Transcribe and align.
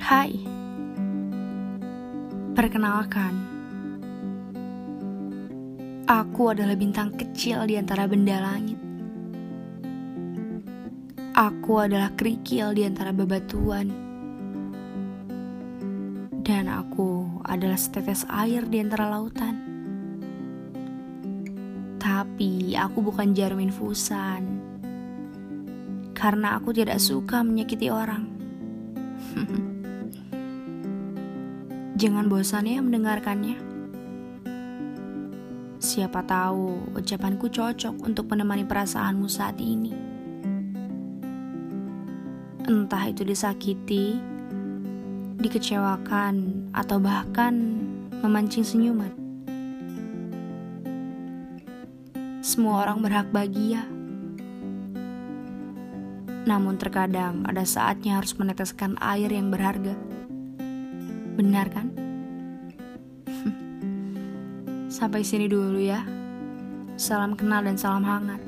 Hai, 0.00 0.32
perkenalkan, 2.56 3.36
aku 6.08 6.56
adalah 6.56 6.72
bintang 6.72 7.12
kecil 7.12 7.68
di 7.68 7.76
antara 7.76 8.08
benda 8.08 8.40
langit. 8.40 8.80
Aku 11.36 11.84
adalah 11.84 12.16
kerikil 12.16 12.72
di 12.72 12.88
antara 12.88 13.12
bebatuan, 13.12 13.92
dan 16.40 16.72
aku 16.72 17.44
adalah 17.44 17.76
setetes 17.76 18.24
air 18.24 18.64
di 18.72 18.80
antara 18.80 19.04
lautan. 19.12 19.60
Tapi 22.00 22.72
aku 22.72 23.04
bukan 23.04 23.36
jarum 23.36 23.60
infusan, 23.60 24.48
karena 26.16 26.56
aku 26.56 26.72
tidak 26.72 26.96
suka 27.04 27.44
menyakiti 27.44 27.92
orang. 27.92 28.40
Jangan 32.00 32.32
bosan 32.32 32.64
ya 32.64 32.80
mendengarkannya. 32.80 33.60
Siapa 35.80 36.20
tahu 36.24 36.96
ucapanku 36.96 37.48
cocok 37.52 38.04
untuk 38.04 38.28
menemani 38.32 38.64
perasaanmu 38.64 39.28
saat 39.28 39.60
ini. 39.60 39.92
Entah 42.64 43.04
itu 43.08 43.24
disakiti, 43.24 44.20
dikecewakan, 45.40 46.68
atau 46.76 47.00
bahkan 47.00 47.80
memancing 48.20 48.64
senyuman. 48.64 49.12
Semua 52.40 52.88
orang 52.88 53.04
berhak 53.04 53.28
bahagia. 53.28 53.84
Namun 56.48 56.80
terkadang 56.80 57.44
ada 57.44 57.64
saatnya 57.68 58.16
harus 58.16 58.32
meneteskan 58.36 58.96
air 59.00 59.28
yang 59.28 59.52
berharga. 59.52 59.92
Benar 61.36 61.66
kan? 61.68 61.92
Sampai 64.96 65.20
sini 65.24 65.48
dulu 65.48 65.80
ya. 65.80 66.04
Salam 66.96 67.36
kenal 67.36 67.64
dan 67.64 67.76
salam 67.76 68.04
hangat. 68.04 68.40